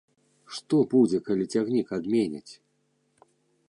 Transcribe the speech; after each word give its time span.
Што 0.59 0.79
будзе, 0.93 1.21
калі 1.29 1.45
цягнік 1.57 1.87
адменяць? 2.01 2.53